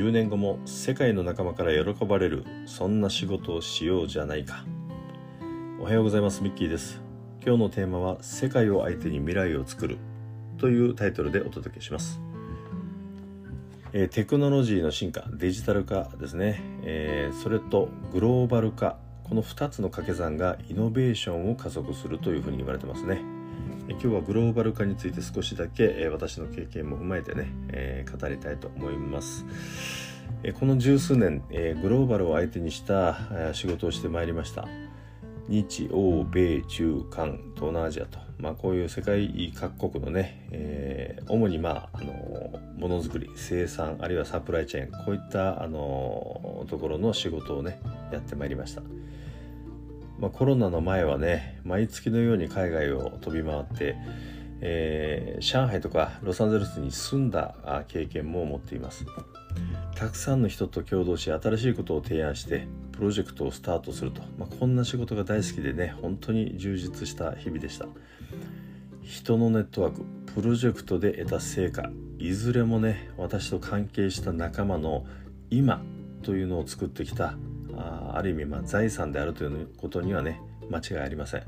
[0.00, 4.64] 10年後も世界の仲間から喜ばれるそんな仕事をしようじゃないか。
[5.78, 7.02] おはようございますミッキーです。
[7.44, 9.98] 今日のテーマは世界を相手に未来を作る
[10.56, 12.18] というタイトルでお届けします。
[13.92, 18.96] えー、テクノロジーの進化デジタル化ですね、えー、それとグローバル化。
[19.24, 23.20] この2つの掛け算がイノベーションを加速するというふうに言われてますね。
[23.90, 29.44] 今日はグローバル化について少しだけ、え私の経験も踏まえてね、えー、語りたいと思います、
[30.42, 33.18] えこの十数年、えグローバルを相手にした
[33.52, 34.68] 仕事をしてまいりました。
[35.50, 42.12] 日欧米中韓東南アジアと、まあ、こういう世界各国のね、えー、主にまああの
[42.78, 47.80] ものづくり生産あるいはサプライチェーンこういったあのところの仕事をね
[48.12, 48.82] やってまいりました。
[50.20, 53.96] まあ、コロナの前はね毎月のように海外を飛び回って、
[54.60, 59.06] えー、上海とかロサンゼルスに住んだ経験も持っています。
[59.96, 67.86] たくさんの人と共同し新しいことを提案してプロジェクトをスタートすると、まあ、こんな仕事が大好きでね本当に充実した日々でした。
[69.02, 75.04] 人のネットワークプロジェクトで得た成果いずれもね私と関係した仲間の
[75.50, 75.82] 今
[76.22, 77.34] というのを作ってきた
[77.80, 81.42] あある意味ま財産であるということにはね間違いありません。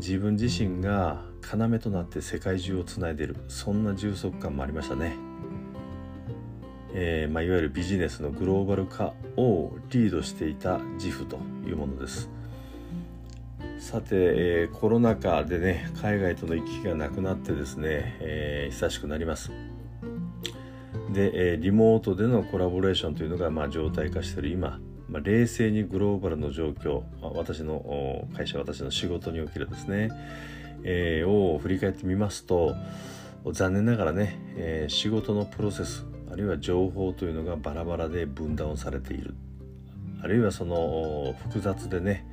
[0.00, 5.14] 自分自身が要となって世界中をつないでいるそんな充足感もありましたね、
[6.94, 12.30] えー、まあ、いわゆるビジネスのグローバル化をリードしていた自負というものです。
[13.78, 19.50] さて、えー、コロナ禍でね海外との行き来がなくなってですね、えー、久しくなります。
[21.12, 24.78] で、えリモートでのコラボレーションというのがまあ常態化している今
[25.10, 30.08] まあ、冷静にグローバルの状況、まあ、私の会社私の仕事におけるですね、
[30.84, 32.74] えー、を振り返ってみますと
[33.52, 39.34] 残念ながらね、えー、仕事のプロセスあるいは情報というのがバラバラで分断をされている。
[40.22, 42.26] あるいはその複雑でね、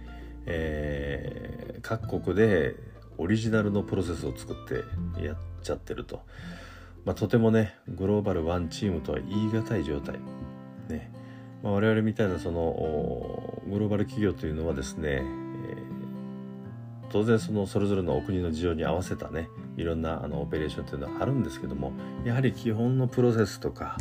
[0.45, 2.75] えー、各国で
[3.17, 6.21] オリジナルのプロセスを作ってやっちゃってると、
[7.05, 10.19] まあ、とてもねグローバルワンチームとは言い難い状態。
[10.89, 11.11] ね。
[11.63, 15.23] まあ、我々みたいなそのグローバル企業というのはですね、えー、
[17.09, 21.94] 当然そのそれぞれのお国の事情に合わせたねいろんなあのオペレーションというのはあるんですけども
[22.25, 23.97] やはり基本のプロセスとか、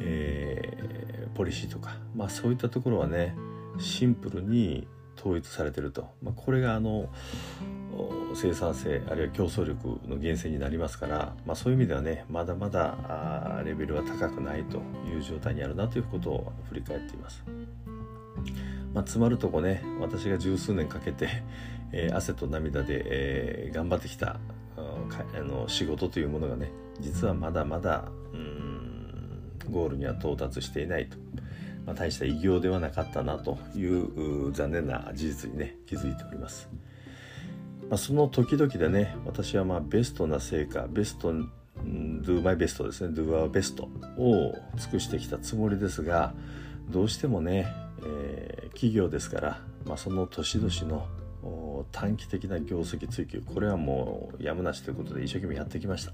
[0.00, 3.36] えー、ポリシーとか、まあ、そういったところはね
[3.78, 4.86] シンプルに
[5.18, 7.08] 統一されてると、まあ、これがあの
[8.34, 14.78] 生産性あるいは競争力の源泉になりますから、まあ、そういう意味ではねまだまだレベルは高くないと
[15.08, 17.44] いう状態にあるなということを振り返っています。
[18.92, 21.28] まあ、詰まるとこね私が十数年かけて、
[21.92, 24.38] えー、汗と涙で、えー、頑張ってきた
[24.76, 31.16] あの仕事というものがね実はまだまだうんゴールには到達していないと、
[31.86, 36.68] まあ、大した偉業ではなかったなという残念な事実にね気づいております。
[37.88, 43.14] まあ、その時々でね私はまあベストな成果ベスト do my best ですね。
[43.14, 43.82] do our best
[44.18, 46.32] を尽くしてきたつもりですが
[46.88, 47.72] どうしてもね、
[48.02, 51.06] えー、企業ですから、まあ、その年々の
[51.92, 56.12] 短期的な業績追求これはもうやむなしということで一生懸命やってきました、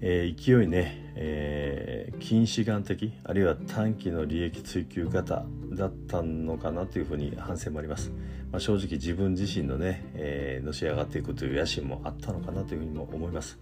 [0.00, 5.44] えー、勢いね、えー、近視眼的あるいは短期の利益追求型
[5.74, 8.12] だったのかなというふうに反省もあります
[8.52, 13.58] まあ、正直自分自身のね、えー、のし上がっていくという野心もあったのかなというふうにも思います。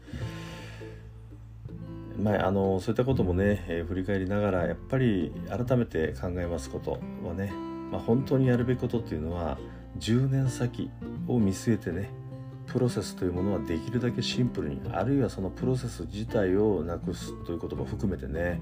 [2.19, 7.53] まあ、あのそういったこともね、えー、振り返りながらやっぱり改めて考えますことはね、
[7.91, 9.59] まあ、本当にやるべきことっていうのは
[10.00, 10.91] 10年先
[11.28, 12.10] を見据えてね
[12.72, 18.60] プロセスというものはできるだけシンプルにあるいはそのプロセス自体をなくすということも含めてね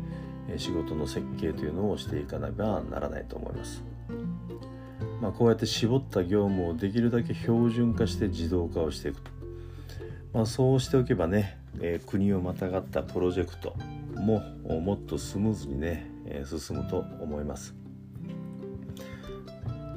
[0.57, 3.85] 仕事の設計というのをしていかなばならないと思います。
[5.21, 9.31] まあ、こうやって絞った業務をできるだけ標準化して自動化をしていくと、
[10.33, 13.75] まあ、そうしておけばね、え、国をまたがったプロジェクト
[14.15, 14.41] も
[14.81, 17.75] もっとスムーズにね、え、進むと思います、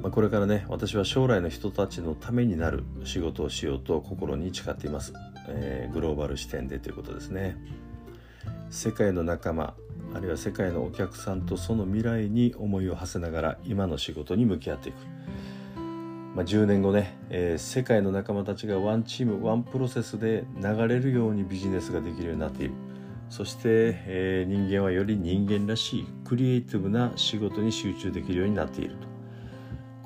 [0.02, 5.12] まあ、これからね私は将来の人たちのためになる仕事をしようと心に誓っています、
[5.48, 7.56] えー、グローバル視点でということですね。
[8.68, 9.74] 世界の仲間
[10.14, 14.96] あるいは世界のお客さんとその未来に思いを馳せながら今の仕事に向き合っていく、
[16.34, 22.74] まあ、10年後ね、えー、世界の仲間たちがワンチームワンプロセスで流れるようにビジネスができるようになっている。
[23.28, 29.11] そして、えー、人間はより人間らしいクリエイティブな仕事に集中できるようになっていると。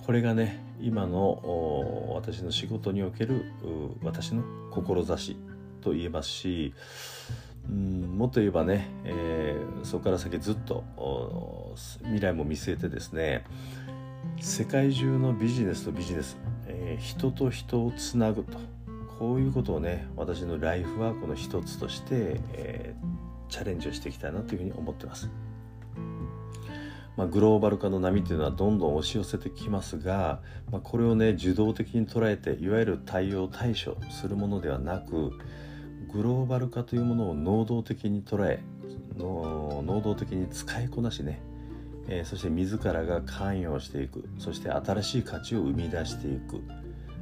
[0.06, 3.44] これがね今の私の仕事における
[4.04, 5.36] 私の志
[5.80, 6.74] と言えますし
[7.68, 10.84] うんもっと言えばね、えー、そこから先ずっと
[12.04, 13.44] 未来も見据えてですね
[14.40, 16.36] 世界中のビジネスとビジネス、
[16.68, 18.58] えー、人と人をつなぐと
[19.18, 25.28] こういうことをね私のライフワークの一つとして、えー、チャレンジをしていきたいなというふうに思ってます。
[27.16, 30.40] まあ、グローバル化の波というのはどんどん押し寄せてきますが、
[30.70, 35.32] まあ、これをね受動的に捉えていわゆる対応対処するものではなく
[36.12, 38.62] グローバル化というものを能動的に捉え
[39.16, 41.40] 能動的に使いこなしね、
[42.06, 46.62] えー、そして自らが関与していくそして新しい価値を生み出していく、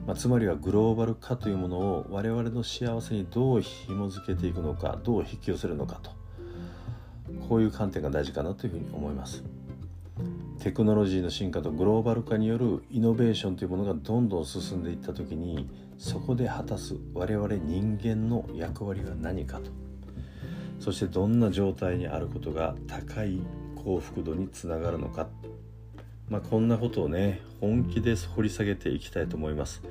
[0.06, 6.10] まあ、つまりはグローバル化というものを我々の幸せにどう紐づけていくのかどう引き寄せるのかと
[7.48, 9.53] こういう観点が大事かなというふうに思います。
[10.60, 15.68] テクノロジーの進化とグローバル化によるイノベーションというものがどんどん進んでいった時に
[15.98, 19.70] そこで果たす我々人間の役割は何かと。
[20.78, 23.40] そしてどんな状態にあることが高い
[23.76, 25.28] 幸福度につながるのか、
[26.28, 29.82] まあ、こんなことをね本気で掘り下げていきたいと思います。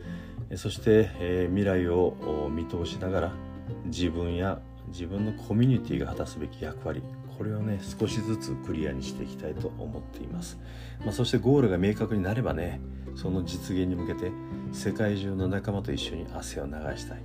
[0.55, 3.31] そして、えー、未来を見通しながら
[3.85, 7.01] 自分や自分のコミュニティが果たすべき役割
[7.37, 10.59] これをね少しずつクリアにしていきたいと思っています、
[11.03, 12.79] まあ、そしてゴールが明確になればね
[13.15, 14.31] その実現に向けて
[14.71, 17.21] 世界中の仲間と一緒に汗を流したい、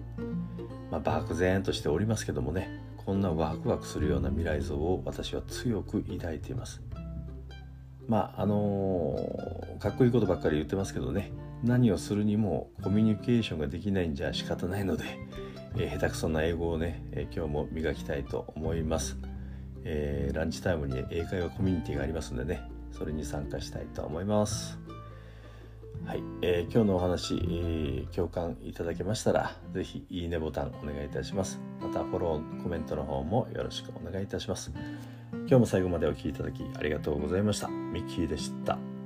[0.91, 6.83] まあ、漠然としておりますけどもねこんなワクワクするような未来像を私は強く抱いています。
[8.07, 11.31] まああのー、かっこいいことばっかり言ってますけどね
[11.63, 15.05] 何をするにもコミュニケーションができないんじゃ仕方ないので、
[15.77, 19.17] えー、下手くそな英語をね、えー、今日も磨きたいと思います。
[19.85, 22.63] えー、ランチタイムに英会話コミュニティがありますのでね
[22.93, 24.79] それに参加したいと思います。
[26.05, 31.61] はい、えー、今日のお話、えー、共感いただけましたら是非いいねボタンお願いいたします。
[31.81, 34.73] またフォローコメントの方もよろしくお願いいたします。
[35.33, 37.69] 今日も最後までお聴きいただきありがとうございました。
[37.69, 38.98] ミッキーでした。